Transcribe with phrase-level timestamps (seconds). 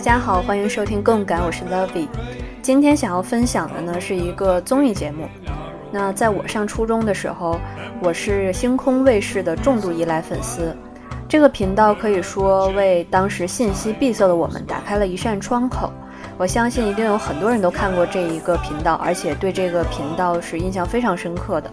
[0.00, 2.08] 大家好，欢迎收听共感，我是 Lovey。
[2.62, 5.28] 今天想要分享的呢是一个综艺节目。
[5.92, 7.60] 那在我上初中的时候，
[8.02, 10.74] 我是星空卫视的重度依赖粉丝。
[11.28, 15.92] 这个频道可以说为当时信息闭塞的我们打开了一扇窗口。
[16.38, 21.70] 我相信一定有很多人都看过这一个频道，而且对这个频道是印象非常深刻的。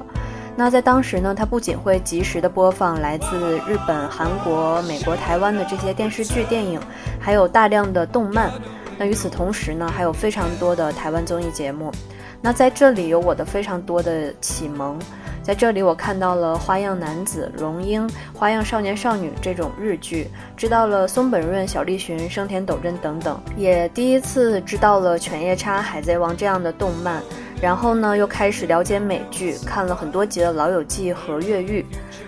[0.59, 6.80] 那在当时呢，它不仅会及时的播放来自日本、韩国、美国、台湾的这些电视剧、电影，
[7.20, 8.52] 还有大量的动漫。
[8.97, 11.91] 那与此同时呢，还有非常多的台湾综艺节目。
[12.41, 14.97] 那在这里有我的非常多的启蒙，
[15.43, 27.22] 在这里我看到了《花样男子》《龙樱》《花样少年少女》这种日剧，知道了松本润、小栗旬、生田斗真等等，也第一次知道了《犬夜叉》《海贼王》这样的动漫。
[27.61, 31.81] 然后呢，又开始了解美剧，看了很多集的《老友记》和《越狱》。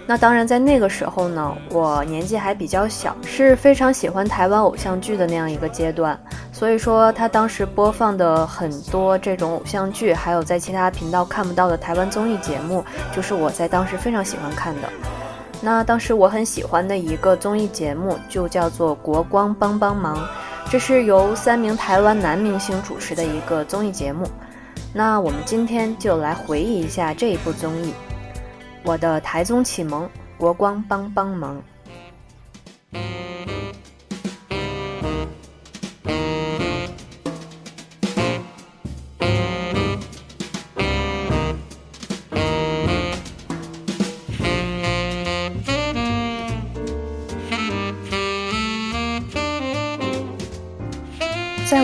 [0.07, 6.19] 那当然，在那个时候呢，我年纪还比较小，是非常喜欢台湾偶像剧的那样一个阶段。
[6.51, 12.83] 所以说，他当时播放的很多这种偶像剧，还有在其他频道看不到的台湾综艺节目，
[13.15, 14.89] 就是我在当时非常喜欢看的。
[15.61, 20.17] 那当时我很喜欢的一个综艺节目就叫做《国光帮帮忙》，
[20.71, 24.27] 这是由三名台湾男明星主持的一个综艺节目。
[24.91, 27.91] 那我们今天就来回忆一下这一部综艺，
[28.83, 30.05] 《我的台综启蒙》，
[30.37, 31.61] 国光帮帮忙。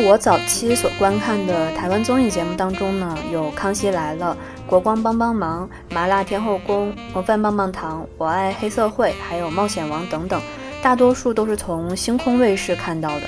[0.07, 4.38] 我早期所观看的台湾综艺节目当中呢，有《康熙来了》
[4.69, 10.39] 《国光帮帮忙》《麻辣天后宫》《模范棒棒糖》《我爱黑社会》还有《冒险王》等等，
[10.79, 13.21] 大多数都是从星空卫视看到的。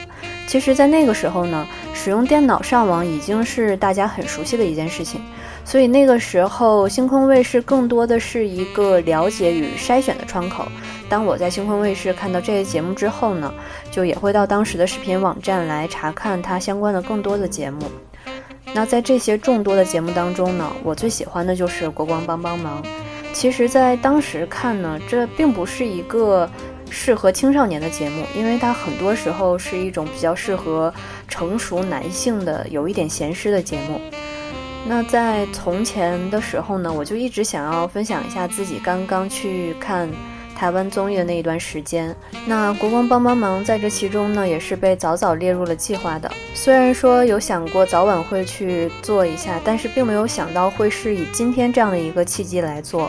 [0.46, 5.20] 其实，在那个时候呢，使用电脑上网已经是大家很熟悉的一件事情，
[5.68, 10.66] 所以那个时候星空卫视更多的是一个了解与筛选的窗口。
[11.10, 13.54] 当我在星空卫视看到这些节目之后呢，
[13.92, 17.80] 就也会到当时的视频网站来查看它相关的更多的节目。
[18.74, 22.82] 那在这些众多的节目当中呢，我最喜欢的就是《国光帮帮忙》。
[23.34, 26.50] 其实，在当时看呢，这并不是一个
[26.90, 30.94] 适合青少年的节目，因为它很多时候是一种比较适合
[31.28, 34.00] 成熟男性的、有一点闲适的节目。
[34.88, 40.10] 那在从前的时候呢，我就一直想要分享一下自己刚刚去看。
[40.56, 42.16] 台湾综艺的那一段时间，
[42.48, 46.32] 那国光帮帮忙在这其中呢，也是被早早列入了计划的。
[46.56, 53.08] 虽然说有想过早晚会去做一下，但是并没有想到会是以今天这样的一个契机来做。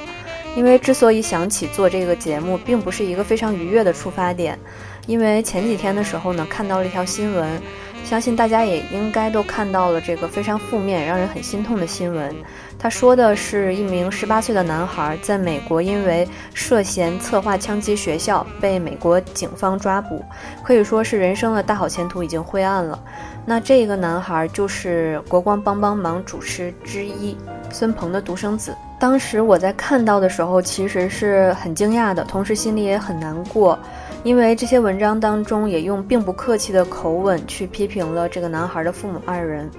[0.54, 4.58] 因为之所以想起做这个节目，并不是一个非常愉悦的出发点。
[5.06, 7.62] 因为前几天的时候呢，看到了一条新闻。
[8.08, 12.34] 相信大家也应该都看到了这个非常负面、让人很心痛的新闻。
[12.78, 20.24] 他说的是一名十八岁的男孩在美国因为涉嫌策划枪击学校被美国警方抓捕，
[20.64, 22.98] 可以说是人生的大好前途已经灰暗了。
[23.44, 27.36] 那这个男孩就是国光帮帮忙主持之一
[27.70, 28.74] 孙鹏的独生子。
[28.98, 33.78] 当时我在看到的时候，其实是很惊讶的，同时心里也很难过。
[34.24, 39.70] 因为这些文章当中也用并不客气的口吻去批评了这个男孩的父母二人。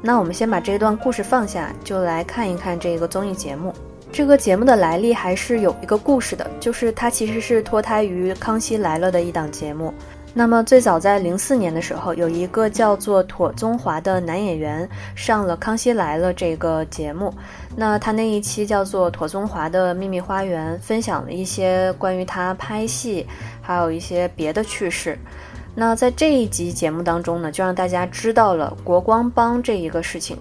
[0.00, 3.74] 那我们先把这段故事放下，就来看一看这个综艺节目。
[4.12, 9.92] 这个节目的来历还是有一个故事的，就是它其实是脱胎于《康熙来了》的一档节目。
[10.32, 17.34] 那么最早在零四年的时候，有一个叫做妥宗华的男演员上了《康熙来了》这个节目。
[17.76, 23.26] 那他那一期叫做《妥宗华的秘密花园》，分享了一些关于他拍戏，
[23.60, 25.18] 还有一些别的趣事。
[25.74, 30.36] 那在这一集节目当中呢，就让大家知道了国光帮这一个事情。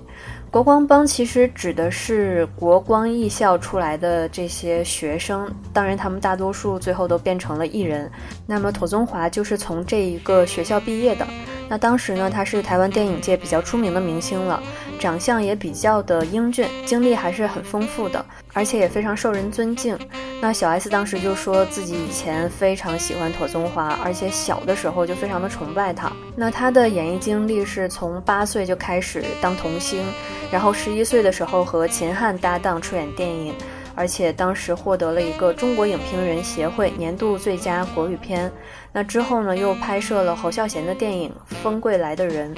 [0.52, 8.12] 国光帮其实指的是国光艺校出来的这些学生，当然他们大多数最后都变成了艺人。
[8.48, 11.28] 那么妥宗华就是从这一个学校毕业的。
[11.70, 14.62] 那当时呢，他是台湾电影界比较出名的明星了，
[15.00, 19.98] 长相也比较的英俊，经历还是很丰富的，而且也非常受人尊敬。
[20.42, 26.12] 那小 S 当时就说自己以前非常喜欢妥宗华，而且小的时候就非常的崇拜他。
[26.36, 30.04] 那他的演艺经历是从八岁就开始当童星，
[30.52, 33.54] 然后十一岁的时候和秦汉搭档出演电影。
[34.00, 38.50] 而且当时获得了一个中国影评人协会年度最佳国语片。
[38.94, 42.56] 那之后呢，又拍摄了侯孝贤的电影《风贵来的人》，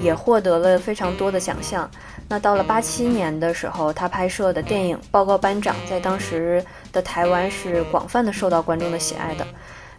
[0.00, 1.88] 也获得了非常多的奖项。
[2.28, 9.46] 那到了八七年的时候，他拍摄的电影《报告班长》在当时的台湾是广泛的受到观众的喜爱的。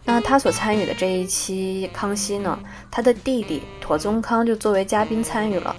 [0.04, 2.60] 那他所参与的这一期《康熙》呢，
[2.92, 5.74] 他的弟弟妥宗康就作为嘉宾参与了。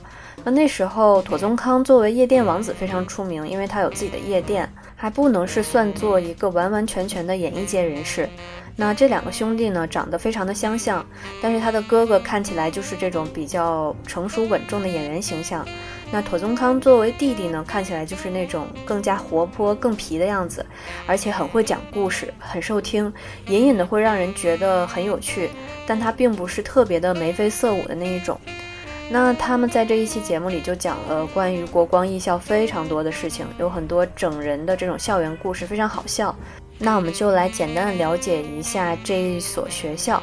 [0.44, 8.28] 那那时候妥宗康作为夜店王子非常出名，因为他有自己的夜店，还不能是算作一个完完全全的演艺界人士。
[8.74, 11.04] 那这两个兄弟呢，长得非常的相像，
[11.42, 15.64] 但是他的哥哥看起来就是这种比较成熟稳重的演员形象。
[16.10, 20.64] 那妥宗康作为弟弟呢，看起来就是那种更加活泼、更皮的样子，
[21.06, 23.12] 而且很会讲故事，很受听，
[23.46, 25.50] 隐隐的会让人觉得很有趣。
[25.86, 28.38] 但他并不是特别的眉飞色舞的那一种。
[29.10, 36.34] 那他们在这一期节目里就讲了关于国光艺校非常多的事情，有很多整人的这种校园故事，非常好笑。
[36.78, 40.22] 那我们就来简单的了解一下这一所学校。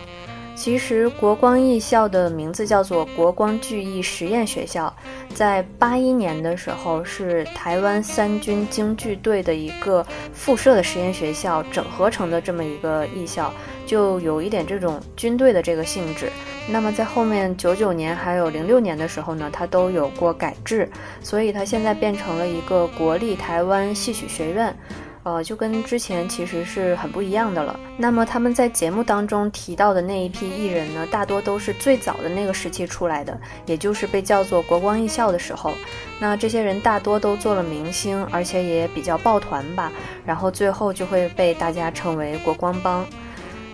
[0.56, 4.94] 其实国光艺校的名字叫做国光剧艺实验学校，
[5.34, 13.54] 在八一年的时候是台湾三军京剧队的一个附设的实验学校整合成的这么一个艺校，
[13.86, 16.30] 就有一点这种军队的这个性质。
[16.72, 20.88] 那么在后面九九年还有零六年的时候呢，它都有过改制，
[21.22, 24.76] 所以它现在变成了一个国立台湾戏曲学院。
[25.24, 27.78] 呃，就跟之前其实是很不一样的了。
[27.98, 35.74] 那么他们在节目当中提到的那一批艺人呢，大多都是最早的那个时期出来的，也就是被叫做国光艺校的时候。
[36.20, 39.92] 那这些人大多都做了明星，而且也比较抱团吧。
[40.26, 43.06] 然后最后就会被大家称为国光帮。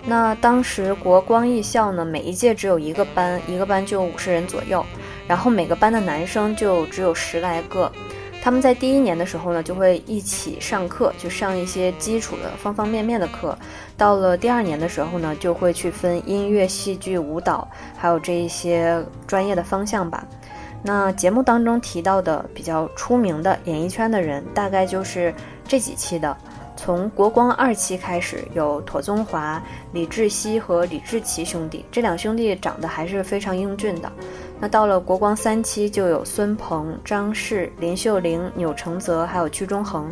[0.08, 4.84] 那当时国光艺校呢，每一届只有一个班，一个班就五十人左右，
[5.26, 7.90] 然后每个班的男生就只有十来个。
[8.40, 13.58] 他们在第一年的时候呢，就会一起上课，就上一些基础的方方面面的课。
[13.96, 17.66] 到了第二年的时候呢，就会去分音乐、戏剧、舞蹈，
[17.96, 20.24] 还有这一些专业的方向吧。
[20.84, 25.34] 那节目当中提到的比较出名的演艺圈的人，大概就是
[25.66, 26.36] 这几期的。
[26.76, 29.62] 从国光二期开始，有妥宗华、
[29.92, 34.12] 李志熙和李志奇兄弟，这两兄弟长得还是非常英俊的。
[34.60, 40.10] 那到了国光三期，就有孙鹏、张氏、林秀玲、钮承泽，还有屈中恒。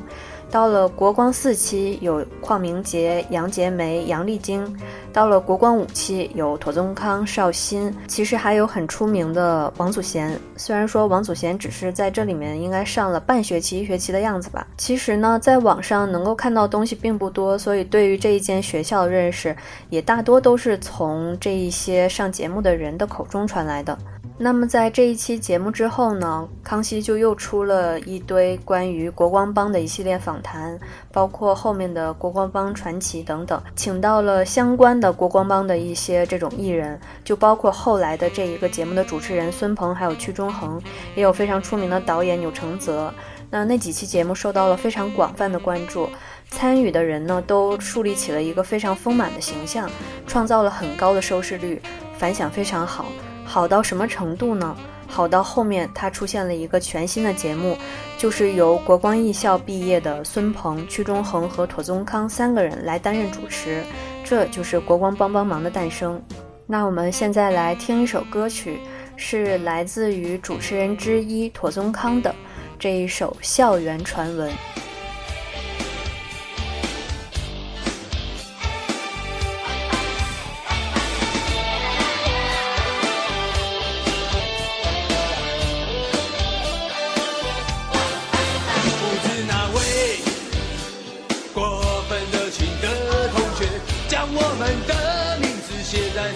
[0.55, 4.65] 到了国光四期，有邝明杰、杨洁梅、杨丽菁；
[5.13, 7.93] 到了国光五期，有妥宗康、邵新。
[8.07, 14.65] 其实还有很出名的王祖贤，虽然说王祖贤只是在这里面应该上了半学期、一学期的样子吧。
[14.77, 19.57] 其实呢，在网上能够看到东西并不多，所以对于这一间学校的认识，
[19.91, 23.99] 也大多都是从这一些上节目的人的口中传来的。
[24.37, 30.77] 那么在这一期节目之后呢，康熙就又出了一堆关于国光帮的一系列访谈，
[31.13, 40.83] 包括后面的国光帮传奇等等，请到了相关的国光帮的一些这种艺人，就包括后来的这一个节目的主持人孙鹏，还有屈中恒，
[41.15, 43.15] 也有非常出名的导演钮承泽。
[43.51, 46.09] 那那几期节目受到了非常广泛的关注，
[46.51, 49.89] 参与的人呢都树立起了一个非常丰满的形象，
[50.27, 51.81] 创造了很高的收视率，
[52.19, 53.07] 反响非常好。
[53.45, 54.77] 好到什么程度呢？
[55.07, 57.77] 好到后面他出现了一个全新的节目，
[58.19, 63.85] 就是由国光艺校毕业的孙鹏、屈中恒和妥宗康三个人来担任主持，
[64.25, 66.21] 这就是国光帮帮忙的诞生。
[66.67, 68.81] 那我们现在来听一首歌曲，
[69.17, 72.35] 是来自于主持人之一妥宗康的
[72.79, 74.51] 这一首《校园传闻》。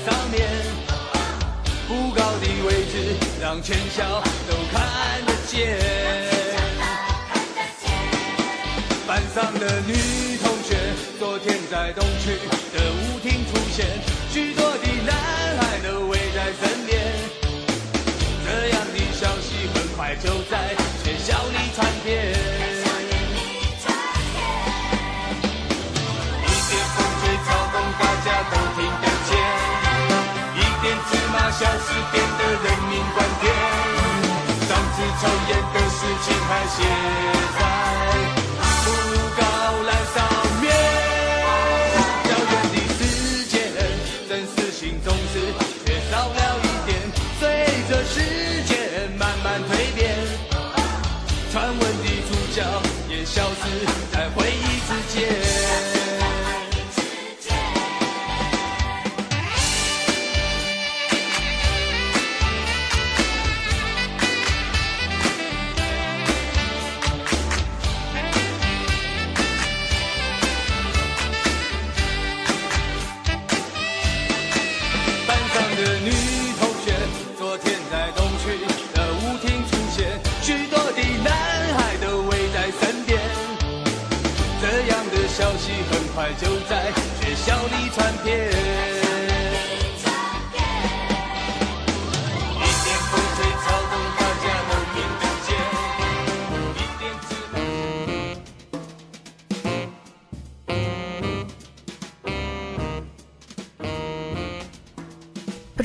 [0.04, 0.48] 上面
[1.88, 5.78] 不高的位置，让全校都看得见，
[9.06, 10.76] 班上的女同学
[11.18, 12.38] 昨天在东区
[12.74, 13.86] 的舞厅出现，
[14.30, 15.14] 许多的男
[15.58, 17.00] 孩都围在身边。
[18.44, 22.34] 这样的消息很快就在学校里传遍，
[31.58, 33.88] 小事变得人命关天。
[35.20, 37.57] 抽烟的事情还写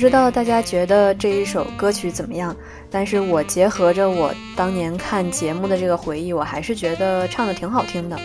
[0.03, 2.53] 不知道大家觉得这一首歌曲怎么样？
[2.91, 8.19] 但是我结合着我当年看节目的这个回忆，我还是觉得唱的挺好听的。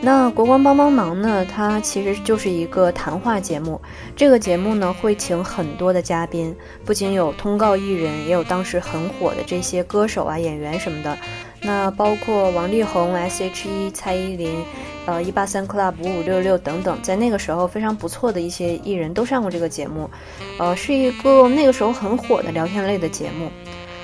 [0.00, 1.44] 那国光帮帮忙呢？
[1.44, 3.80] 它其实就是一个谈话节目。
[4.14, 11.18] 这个节目呢，会请很多的嘉宾，不仅有通告艺人，也有当时很火的这些歌手啊、演员什么的。
[11.62, 14.64] 那包括王力宏、S.H.E、蔡依林、
[15.06, 20.08] 呃一八三 Club、五五六六等等，在那个时候非常不错的一些艺人都上过这个节目，
[20.58, 23.50] 呃，是一个那个时候很火的聊天类的节目。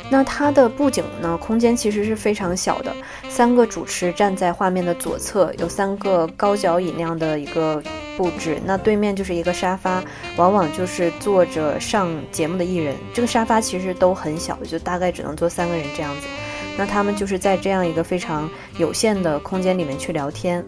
[0.08, 2.94] 那它的布景呢，空间其实是非常小的，
[3.28, 7.82] 三个主持站在画面的左侧，有三个高脚椅那样的一个
[8.16, 10.04] 布置，那对面就是一个沙发，
[10.36, 12.94] 往往就是坐着上节目的艺人。
[13.12, 16.28] 这个沙发其实都很小，就大概只能坐三个人这样子。
[16.76, 20.64] 那他们就是在这样一个非常有限的空间里面去聊天。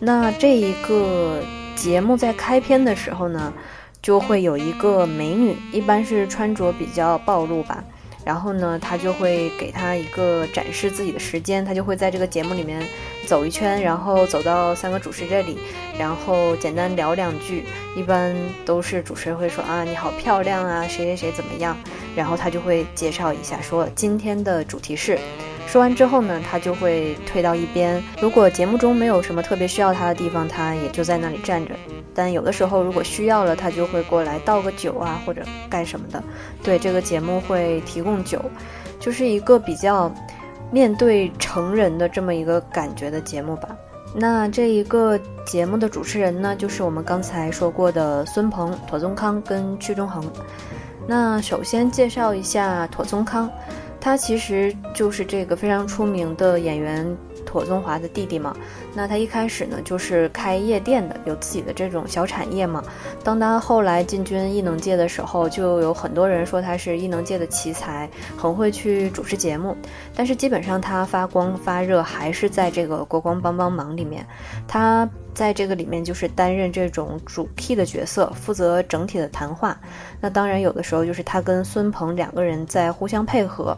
[0.00, 1.42] 那这一个
[1.74, 3.52] 节目在开篇的时候呢，
[4.00, 7.82] 就会有一个美女，一般是穿着比较暴露吧。
[8.28, 12.86] 然后呢，他就会给他一个展示自己的时间，他就会在这个节目里面
[13.26, 15.56] 走一圈，然后走到三个主持这里，
[15.98, 17.64] 然后简单聊两句。
[17.96, 21.74] 一般都是主持人会说啊，你好漂亮啊，谁谁谁怎么样，
[22.14, 25.18] 然后他就会介绍一下，说今天的主题是。
[25.66, 28.02] 说完之后呢，他就会退到一边。
[28.20, 31.74] 如果节目中没有什么特别需要他的地方，他也就在那里站着。
[32.18, 36.20] 但有的时候如果需要了，他就会过来倒个酒啊，或者干什么的。
[36.64, 38.44] 对这个节目会提供酒，
[38.98, 40.12] 就是一个比较
[40.72, 43.68] 面对成人的这么一个感觉的节目吧。
[44.16, 50.28] 那这一个节目的主持人呢，就是我们刚才说过的孙鹏、妥宗康跟屈中恒。
[51.06, 53.48] 那首先介绍一下妥宗康。
[54.00, 57.16] 他其实就是这个非常出名的演员
[57.48, 58.54] 妥宗华的弟弟嘛。
[58.94, 62.84] 那他一开始呢，就是开夜店的，有自己的这种小产业嘛。
[63.24, 69.74] 当他后来进军艺能界的时候，就有很多人说他是艺能界的奇才，很会去主持节目。
[70.14, 74.26] 但是基本上他发光发热还是在这个国光帮帮忙里面。
[74.66, 79.78] 他在这个里面就是担任这种主 key 的角色，负责整体的谈话。
[80.20, 83.76] 那当然有的时候就是他跟孙鹏两个人在互相配合，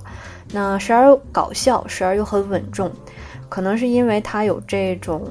[0.53, 2.91] 那时而搞笑，时而又很稳重。
[3.51, 5.29] 可能是因为他有这种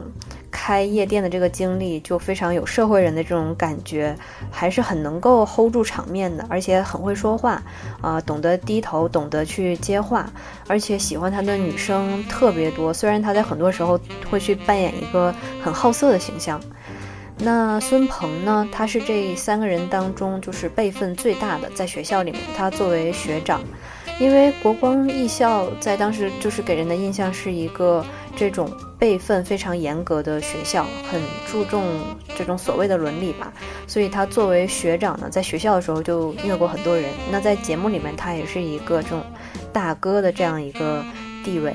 [0.51, 4.15] 开夜店的这个经历，就非常有社会人的这种感觉，
[4.51, 7.63] 还是很能够 hold 住场面的，而且很会说话，
[8.01, 10.31] 啊，懂得低头，懂得去接话，
[10.67, 12.93] 而且喜欢他的女生特别多。
[12.93, 13.99] 虽然他在很多时候
[14.29, 15.33] 会去扮演一个
[15.63, 16.61] 很好色的形象。
[17.41, 18.67] 那孙鹏呢？
[18.69, 23.61] 他是这三个人当中就是辈分最大的，在学校里面，他作为学长。
[24.19, 31.85] 因为国光艺校在当时就是给人的印象是一个这种辈分非常严格的学校，很注重
[32.35, 33.53] 这种所谓的伦理吧，
[33.87, 37.05] 所以他作为学长呢，在学校的时候就虐过很多人。
[37.31, 39.23] 那在节目里面，他也是一个这种
[39.71, 41.03] 大哥的这样一个
[41.43, 41.73] 地位。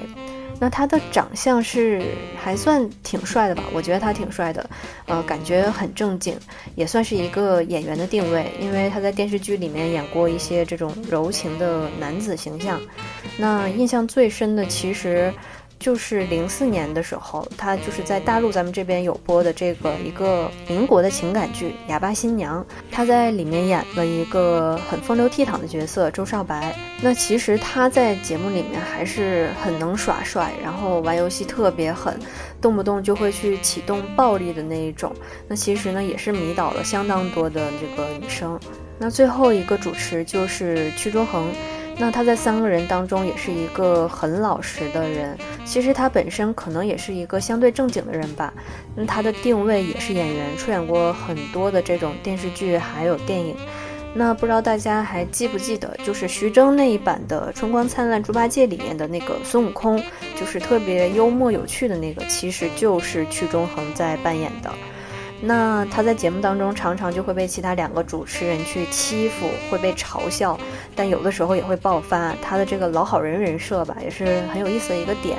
[0.65, 2.03] 那他的长相是
[2.43, 3.65] 还算挺帅的吧？
[3.75, 4.71] 我觉得他挺帅的，
[5.05, 6.35] 呃，感觉很正经，
[6.75, 12.81] 也算是一个演员的定位，因为他在电视剧里面演过一些这种柔情的男子形象。
[13.37, 15.31] 那印象最深的其实。
[15.85, 26.75] 就是零四年的时候，他就是在大陆咱们这边有播的这个一个民国的情感剧《哑巴新娘》，他在里面演了一个很风流倜傥的角色周少白。
[27.03, 32.19] 那其实他在节目里面还是很能耍帅，然后玩游戏特别狠，
[32.63, 35.13] 动不动就会去启动暴力的那一种。
[35.47, 38.59] 那其实呢，也是迷倒了相当多的这个女生。
[38.99, 41.53] 那最后一个主持就是屈中恒。
[41.97, 48.53] 那他在三个人当中也是一个很老实的人，其实他本身可能也是一个相对正经的人吧。
[48.97, 53.55] 那他的定位也是演员，出演过很多的这种电视剧还有电影。
[54.17, 60.01] 那不知道大家还记不记得，就是徐峥那一版的《春光灿烂猪八戒》里面的那个孙悟空，
[60.39, 64.71] 就是特别幽默有趣的那个，其实就是屈中恒在扮演的。
[65.47, 70.59] 那他在节目当中常常就会被其他两个主持人去欺负，会被嘲笑，
[70.97, 72.35] 但有的时候也会爆发。
[72.43, 75.39] 他的这个老好人人设吧，也是很有意思的一个点。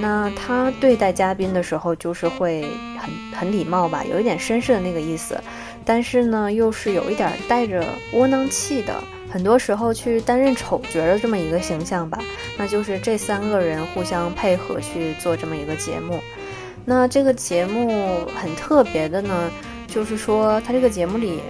[0.00, 2.66] 那他对待嘉宾的时候，就是会
[2.98, 5.38] 很很礼貌吧，有一点绅士的那个意思，
[5.84, 8.92] 但是呢，又是有一点带着窝囊气的，
[9.30, 12.18] 很多时候去担任丑角的这么一个形象吧。
[12.56, 16.20] 那就是这三个人互相配合去做这么一个节目。
[16.84, 19.50] 那这个节目很特别的呢，
[19.86, 21.40] 就是说它这个节目里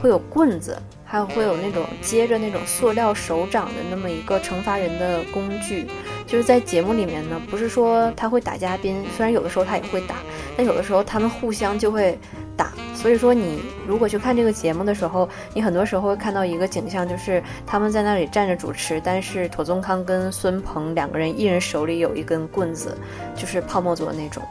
[0.00, 5.86] 会有棍子，还有会有那种接着那种塑料手掌的那么一个惩罚人的工具。
[6.26, 10.16] 就是在节目里面呢，不是说他会打嘉宾，虽然有的时候他也会打，
[10.56, 12.18] 但有的时候他们互相就会
[12.56, 12.72] 打。
[12.94, 22.96] 所以说，你如果去看这个节目的时候，你很多时候会看到一个景象，就是他们在那里站着主持，但是妥宗康跟孙鹏两个人一人手里有一根棍子，
[23.34, 24.42] 就是泡沫做的那种。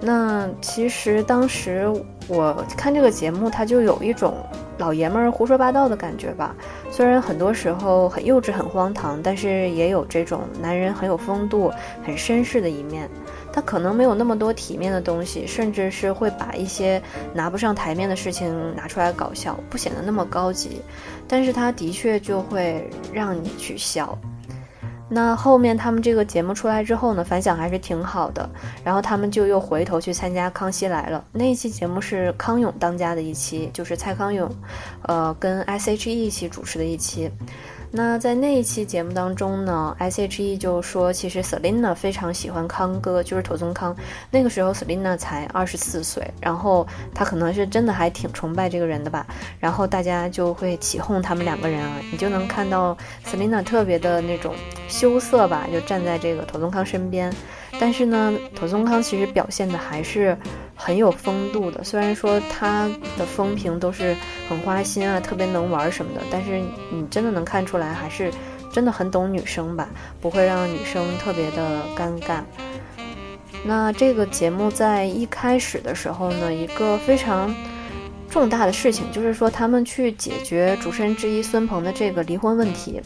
[0.00, 1.90] 那其实当时
[2.28, 4.34] 我看这个节目，它就有一种
[4.78, 6.54] 老爷们儿胡说八道的感觉吧。
[6.90, 11.72] 虽然很多时候很幼稚、很荒唐，但是也有这种男人很有风度、
[12.04, 13.08] 很绅士的一面。
[13.52, 17.00] 他可能没有那么多体面的东西，甚至是会把一些
[17.32, 20.82] 拿不上台面的事情拿出来搞笑，不显得那么高级，
[21.28, 24.18] 但是他的确就会让你去笑。
[25.08, 28.48] 那后面他们这个节目出来之后呢，反响还是挺好的，
[28.82, 34.50] 然后他们就又回头去参加《康熙来了》那一期节目是康永当家的一期，就是蔡康永，
[35.02, 37.30] 呃，跟 S.H.E 一起主持的一期。
[37.96, 43.94] 那在那一期节目当中呢，S.H.E 就说，其实 Selina 非常喜欢康哥，就是妥宗康。
[44.32, 46.84] 那个时候 Selina 才二十四岁，然后
[47.14, 49.24] 他可能是真的还挺崇拜这个人的吧。
[49.60, 54.56] 然后大家就会起哄他们两个人啊，你就能看到 Selina 特别的那种
[54.88, 57.32] 羞涩吧，就站在这个妥宗康身边。
[57.80, 60.36] 但是呢，妥宗康其实表现的还是
[60.74, 61.82] 很有风度的。
[61.84, 64.16] 虽然说他的风评都是
[64.48, 66.60] 很花心啊，特别能玩什么的，但是
[66.90, 68.30] 你真的能看出来，还是
[68.72, 69.88] 真的很懂女生吧，
[70.20, 72.42] 不会让女生特别的尴尬。
[73.64, 77.54] 那这个节目在一开始的时候呢，一个非常。
[78.30, 83.00] 重大的事情就是说，他们去解决主持人之一孙鹏的这个离婚问题。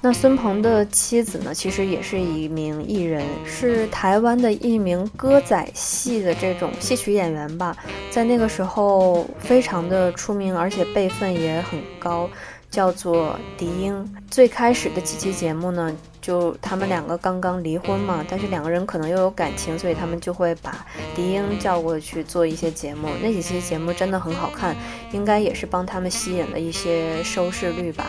[0.00, 7.76] 那孙鹏的妻子呢，其实也是一名艺人，是台湾的一名歌仔戏的这种戏曲演员吧，
[8.10, 12.28] 在那个时候非常的出名，而且辈分也很高。
[12.70, 20.84] 叫做狄英，最开始的几期节目呢，就他们两个刚刚离婚嘛，但是两个人可能又有感情，所以他们就会把
[21.16, 23.08] 狄英叫过去做一些节目。
[23.22, 24.76] 那几期节目真的很好看，
[25.12, 28.04] 应该也是帮他们吸引了一些收视率吧。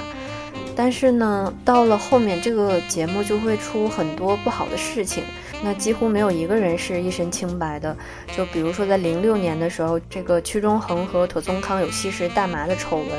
[0.76, 5.24] 但是呢，到了后面这个节目就会出很多不好的事情。
[5.62, 7.96] 那几乎没有一个人是一身清白的。
[8.36, 13.10] 就比如说，在零六年的时候，这个屈中恒和妥宗康有吸食大麻的丑闻，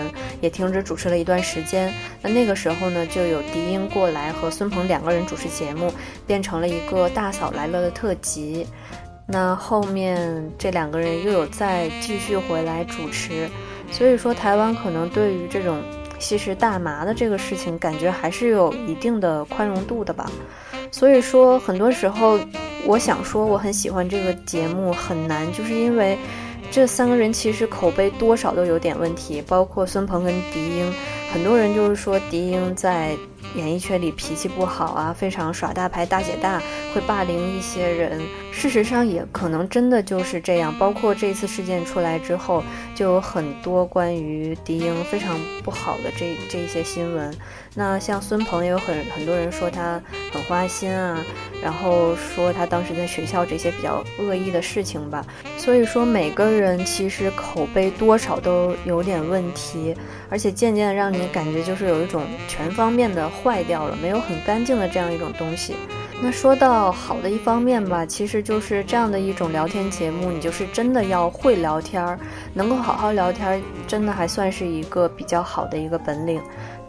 [0.41, 1.93] 也停止主持了一段时间。
[2.23, 5.93] 那那个时候呢，就有迪英过来和孙鹏两个人主持节目，
[6.27, 8.67] 变成了一个大嫂来了的特辑。
[9.27, 13.51] 那后面这两个人又有再继续回来主持，
[13.93, 15.83] 所以说台湾可能对于这种
[16.21, 20.31] 吸食大麻的这个事情，感觉还是有一定的宽容度的吧。
[20.93, 22.39] 所以说，很多时候，
[22.87, 26.17] 我想说我很喜欢这个节目很难，就是因为
[26.71, 30.93] 这三个人其实口碑多少都有点问题，包括孙鹏跟狄英，
[31.33, 33.17] 很多人就是说狄英在。
[33.57, 36.63] 演艺圈里脾气不好啊，非常耍大牌、大姐大，
[36.95, 38.21] 会霸凌一些人。
[38.53, 40.73] 事实上，也可能真的就是这样。
[40.79, 42.63] 包括这次事件出来之后，
[42.95, 47.35] 就有很多关于迪英非常不好的这这些新闻。
[47.75, 50.01] 那像孙鹏，也有很很多人说他
[50.33, 51.25] 很花心啊，
[51.63, 55.25] 然后说他当时在学校这些比较恶意的事情吧。
[55.57, 59.95] 所以说，每个人其实口碑多少都有点问题，
[60.29, 63.31] 而且渐渐的让你感觉就是有一种全方面的。
[63.31, 65.75] 坏掉了，没有很干净的这样一种东西。
[66.23, 72.19] 那说到好的一方面吧，其实就是这样的一种聊天节目，你就是真的要会聊天儿，
[72.53, 76.41] 能够好好聊天儿，真的还算是一个比较好的一个本领。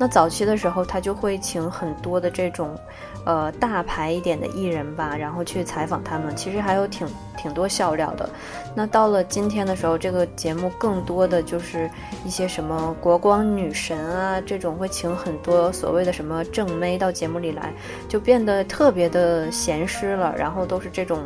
[0.01, 2.75] 那早期的时候，他就会请很多的这种。
[3.23, 8.27] 呃，大牌一点的艺人吧，然后去采访他们，其实还有挺挺多笑料的。
[8.73, 11.87] 那到了今天的时候，这个节目更多的就是
[12.25, 17.71] 一些什么国光女神啊，这种会请很多所谓的什么正妹到节目里来，
[18.09, 20.33] 就变得特别的闲湿了。
[20.35, 21.19] 然后都是这种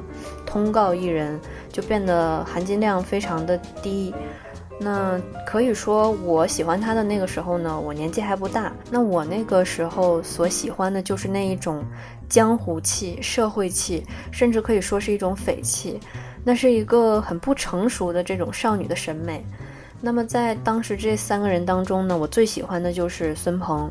[0.46, 1.40] 通告艺人，
[1.72, 4.14] 就变得含金量非常的低。
[4.80, 8.72] 那可以说，我喜欢他的那个时候呢，我年纪还不大。
[8.92, 11.84] 那我那个时候所喜欢的就是那一种
[12.28, 16.00] 江湖气、社会气，甚至可以说是一种匪气。
[16.44, 19.44] 那是一个很不成熟的这种少女的审美。
[20.02, 23.90] 那么在当时这三个人当中呢，我最喜欢的就是孙鹏，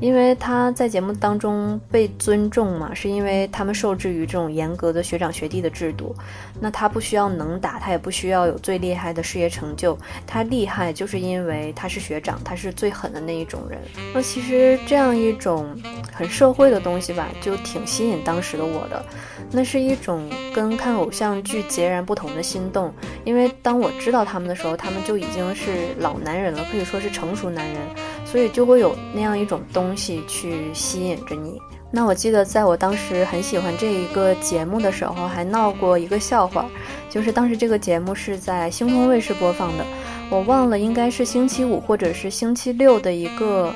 [0.00, 6.14] 因为他在节目当中被尊重嘛，是因为他们受制于这种严格的学长学弟的制度。
[6.60, 13.78] 那他不需要能打，他也不需要有最厉害的事业成就，他厉害就是因为他是学长，他是最狠的那一种人。
[14.12, 15.76] 那其实这样一种
[16.12, 19.04] 很社会的东西吧，就挺吸引当时的我的。
[19.50, 22.92] 那是一种跟看偶像剧截然不同的心动，
[23.24, 27.76] 因为当我知道他们的时候，他们就已经是老男人了，可以说是成熟男人，
[28.34, 31.56] 所以就会有那样一种东西去吸引着你。
[31.88, 36.66] 那我记得在我当时很喜欢这一个节目的时候，还闹过一个笑话，
[37.08, 39.86] 就是当时这个节目是在星空卫视播放的，
[40.30, 43.72] 我忘了应该是星期五或者是星期六的一个。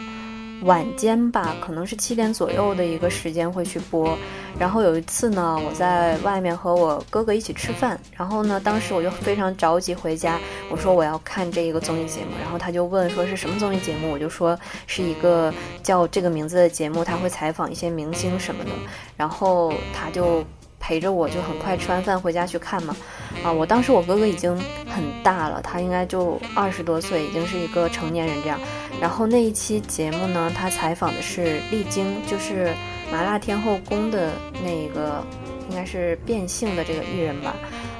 [0.62, 4.16] 晚间吧，可能是七点左右的一个时间会去播。
[4.58, 10.38] 然后有一次呢，我在外面和我哥哥一起吃饭，然后呢，当时我就非常着急回家，
[10.70, 18.70] 我说我要看这一个综艺节目，然后他就问说是什么综艺节目，我就说是一个叫这个名字的节目，他会采访一些明星什么的，
[19.16, 20.44] 然后他就。
[20.80, 22.96] 陪着我就很快吃完饭回家去看嘛，
[23.42, 28.58] 啊，我当时我哥哥已经很大了，他应该就二十多岁，已经是一个成年人这样。
[29.00, 32.72] 然后那一期节目呢，他采访的是丽晶，就是
[33.12, 34.32] 麻辣天后宫的
[34.62, 35.24] 那个，
[35.70, 37.54] 应该是变性的这个艺人吧。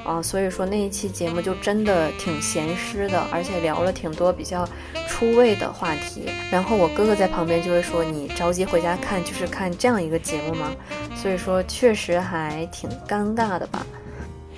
[0.05, 4.67] 啊，所以说那一期节目就真的挺闲湿的，而且聊了挺多比较
[5.07, 6.25] 出位的话题。
[6.49, 10.71] 然后我哥哥在旁边就会说：“你着急回家看，就是看这样一个节目吗？”
[11.15, 13.85] 所以说确实还挺尴尬的吧。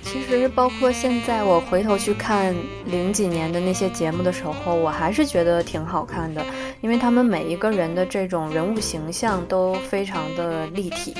[0.02, 6.44] 其实包括现在我回头去看零几年的那些节目的时候，我还是觉得挺好看的，
[6.80, 11.14] 因为他们每一个人的这种人物形象都非常的立体。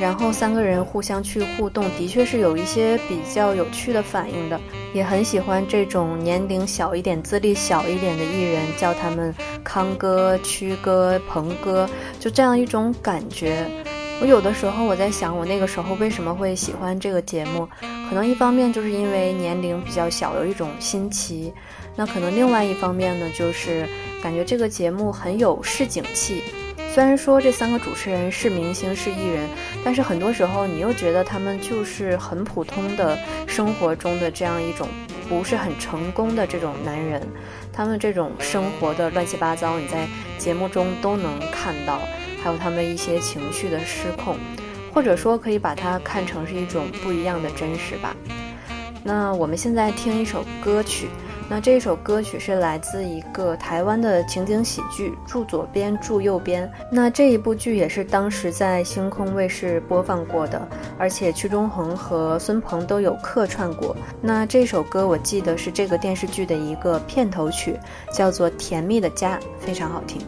[0.00, 4.60] 然后三个人互相去互动，的确是有一些比较有趣的反应的，
[4.94, 13.66] 也很喜欢这种年龄小一点、资历小一点的艺人，叫他们康哥、曲哥、鹏哥，就这样一种感觉。
[14.20, 17.68] 我有的时候我在想，我那个时候为什么会喜欢这个节目？
[18.08, 21.52] 可能一方面就是因为年龄比较小，有一种新奇；
[21.94, 23.88] 那可能另外一方面呢，就是
[24.20, 26.42] 感觉这个节目很有市井气。
[26.92, 29.48] 虽然说这三个主持人是明星是艺人，
[29.84, 34.88] 但是很多时候你又觉得他们就是很普通的生活中的这样一种
[35.28, 37.22] 不是很成功的这种男人，
[37.72, 42.00] 他们这种生活的乱七八糟，你在节目中都能看到，
[42.42, 44.36] 还有他们一些情绪的失控，
[44.94, 48.14] 或者说可以把它看成是一种不一样的真实吧。
[49.04, 51.08] 那我们现在听一首歌曲。
[51.50, 56.68] 那这首歌曲是来自一个台湾的情景喜剧《住左边住右边》。
[56.92, 63.96] 那这一部剧也是当时在星空卫视播放过的，而且屈中恒和孙鹏都有客串过。
[64.20, 67.80] 那这首歌我记得是这个电视剧的一个片头曲，
[68.12, 70.20] 叫做《甜蜜的家》，非常好听。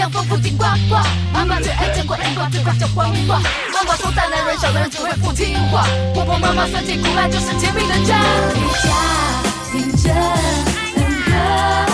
[0.00, 1.04] 样丰富停刮刮。
[1.32, 3.40] 妈妈最爱见怪不怪，最巴讲谎话。
[3.72, 5.86] 妈妈说大男人小男人只会不听话。
[6.14, 8.18] 婆婆妈妈酸甜苦辣就是甜蜜的家。
[8.50, 8.88] 回家
[9.70, 10.10] 听着
[10.96, 11.89] 恩歌。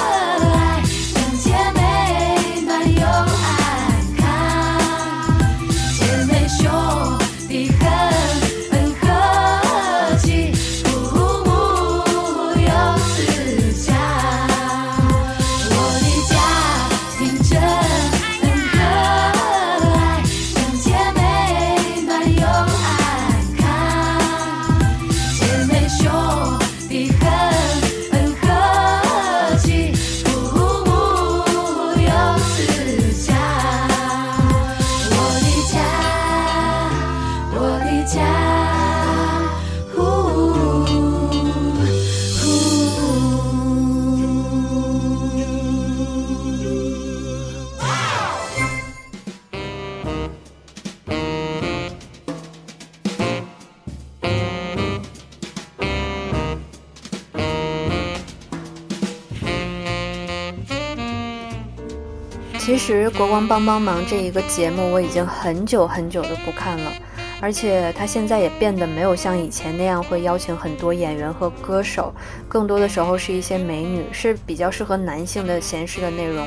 [62.67, 66.93] 其实《国光帮帮忙》这一个节目我已经很久很久都不看了，
[67.41, 72.13] 而且它现在也变得没有像以前那样会邀请很多演员和歌手，
[72.49, 76.45] 更多的时候是一些美女，是比较适合男性的闲适的内容。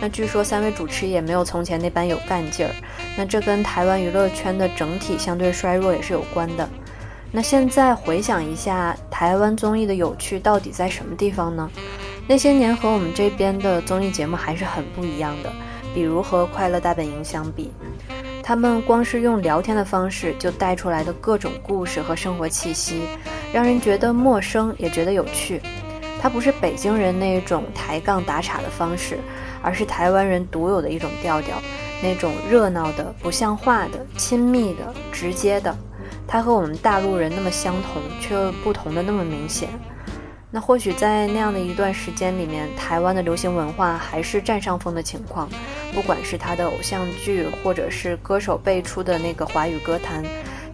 [0.00, 2.74] 那据说三位主持也没有从前那般有干劲儿，
[3.16, 6.68] 那这跟台湾娱乐圈的整体相对衰弱也是有关的。
[7.30, 11.70] 那现在回想一下，台湾综艺的有趣到底在什么地方呢？
[12.30, 15.52] 那些年和我们这边的综艺节目还是很不一样的，
[15.92, 17.72] 比如和《快乐大本营》相比，
[18.40, 23.02] 他们光是用聊天的方式就带出来的各种故事和生活气息，
[23.52, 25.60] 让人觉得陌生也觉得有趣。
[26.20, 29.18] 它不是北京人那种抬杠打岔的方式，
[29.60, 31.60] 而是台湾人独有的一种调调，
[32.00, 35.76] 那种热闹的、不像话的、亲密的、直接的。
[36.28, 39.68] 它和我们大陆人那么相同，却又不同的那么明显。
[40.52, 45.48] 那或许在那样的一段时间里面，台湾的流行文化还是占上风的情况。
[45.94, 50.24] 不管是他的偶像剧，或者是歌手辈出的那个华语歌坛，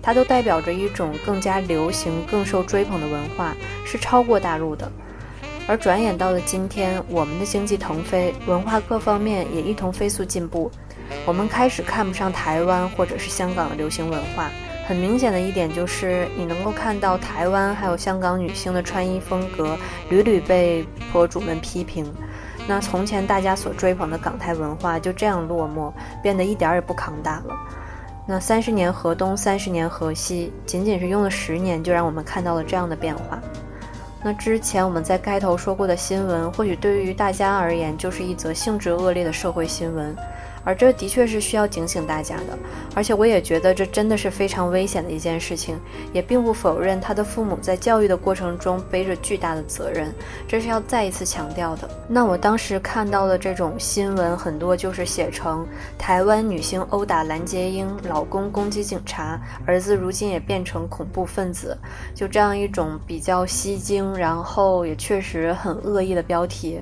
[0.02, 4.90] 它都代表着一种更加流行、更受追捧的文化，是超过大陆的。
[5.68, 10.70] 而转眼到了今天，我们的经济腾飞，文化各方面也一同飞速进步，
[11.26, 14.50] 我们开始看不上台湾或者是香港的流行文化。
[14.86, 19.76] 很明显的一点就是，你能够看到台湾还有香港女星的穿衣风格
[20.08, 22.06] 屡屡被博主们批评。
[22.68, 27.56] 那从前大家所追捧的港台文化就这样落寞，变得一点也不扛打了。
[28.28, 33.40] 那三十年河东，三十年河西，仅仅是用了十年，就让我们看到了这样的变化。
[34.22, 40.16] 那之前我们在开头说过的新闻，或许对于大家而言就是一则性质恶劣的社会新闻。
[40.66, 42.58] 而这的确是需要警醒大家的，
[42.92, 45.78] 而且我也觉得这真的是非常危险的一件事情，
[46.12, 50.12] 也并不否认他的父母在教育的过程中背着巨大的责任，
[50.48, 51.88] 这是要再一次强调的。
[52.08, 55.64] 那我当时看到的这种新闻，很多就是写成
[55.96, 61.78] 台湾女星殴打蓝洁瑛，老公攻击警察，儿子如今也变成恐怖分子，
[62.12, 66.80] 就这样一种比较吸睛，然后也确实很恶意的标题。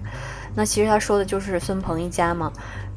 [0.56, 2.50] 那其实他说的就是孙鹏一家嘛。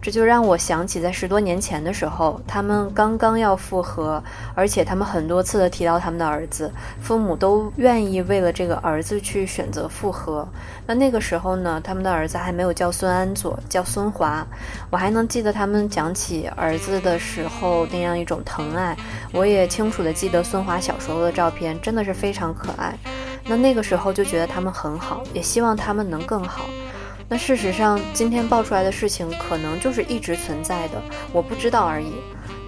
[0.08, 4.24] 这就让我想起，在十多年前的时候，他们刚刚要复合，
[4.56, 10.48] 而且他们很多次的提到他们的儿子，父母都愿意为了这个儿子去选择复合。
[10.86, 14.48] 那那个时候呢，他们的儿子还没有叫孙安佐，叫孙华。
[14.90, 18.96] 我还能记得他们讲起儿子的时候那样一种疼爱，
[19.34, 22.98] 我也清楚的记得孙华小时候的照片，真的是非常可爱。
[23.44, 26.64] 那那个时候就觉得他们很好，也希望他们能更好。
[27.30, 31.02] 那事实上，今天爆出来的事情可能就是一直存在的，
[31.34, 32.14] 我不知道而已。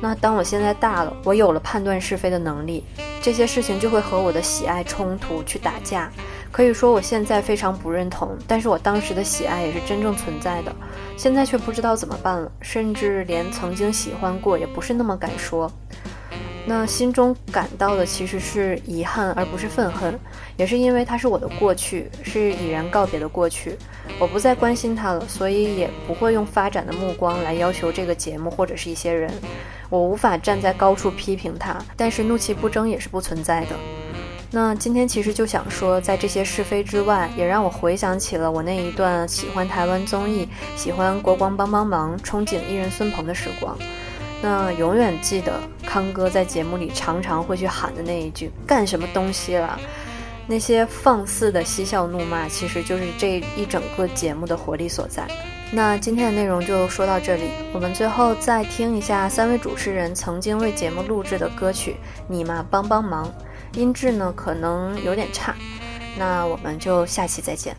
[0.01, 2.83] 那当我现在大了，我有了判断是非的能力，
[3.21, 6.11] 这些事情就会和我的喜爱冲突去打架。
[6.51, 10.75] 可以说我现在非常不认同，但是我当时的喜爱也是真正存在的，
[11.15, 15.71] 现在却不知道怎么办了，甚至连曾经喜欢过也不是那么敢说。
[16.69, 20.19] 那心中感到的其实是遗憾，而不是愤恨，
[20.55, 23.75] 也是因为它是我的过去，是已然告别的过去，
[24.19, 29.33] 我不再关心它了，所以也不会用发展的目光来要求这个节目或者是一些人。
[29.89, 33.75] 我无法站在高处批评它，但是怒气不争也是不存在的。
[34.51, 43.75] 那今天其实就想说，在这些是非之外，也让我回想起了我那一段喜欢台湾综艺、喜欢国光帮帮忙、憧憬艺人孙鹏的时光。
[44.41, 49.77] 那永远记得康哥在节目里常常会去喊的那一句“干什么东西了”，
[50.47, 55.27] 那些放肆的嬉笑怒骂，其实就是这一整个节目的活力所在。
[55.71, 61.91] 那今天的内容就说到这里，我们最后再听一下三位主持人曾经为节目录制的歌曲
[62.27, 63.27] 《你嘛帮帮忙》，
[63.77, 65.53] 音质呢可能有点差，
[66.17, 67.75] 那我们就下期再见。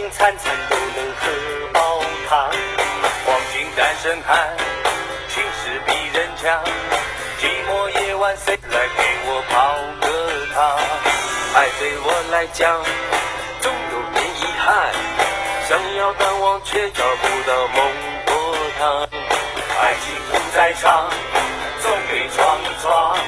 [0.00, 1.26] 的爱情餐餐都能喝
[1.72, 2.50] 饱汤。
[3.26, 4.56] 黄金单身汉，
[5.28, 6.64] 情事比人强，
[7.38, 10.06] 寂寞夜晚谁来陪我泡个
[10.54, 10.78] 汤？
[11.54, 12.82] 爱对我来讲，
[13.60, 14.90] 总有点遗憾，
[15.68, 17.92] 想要淡忘却找不到孟
[18.26, 19.08] 婆汤。
[19.80, 21.10] 爱情不在场，
[21.82, 23.18] 总得闯一闯。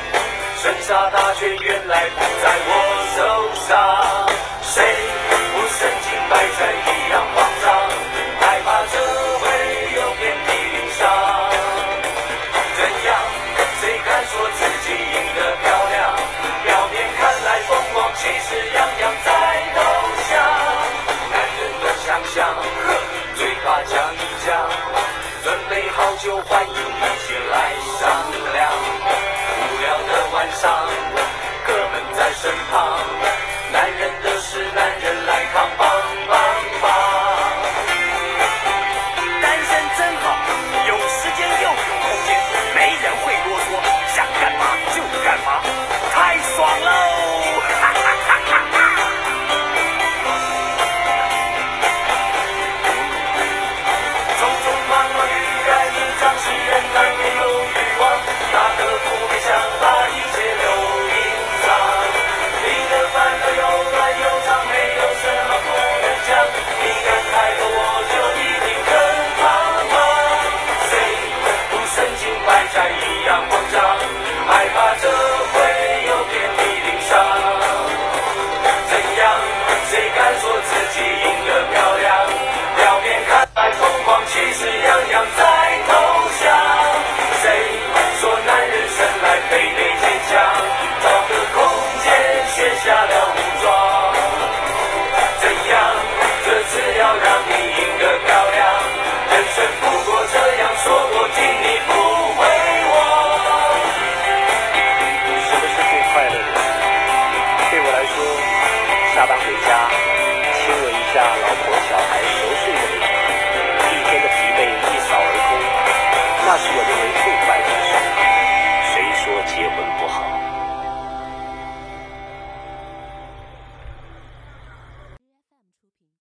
[0.63, 2.71] 剩下大权原来不在我
[3.17, 3.21] 手
[3.69, 3.77] 上，
[4.63, 4.85] 谁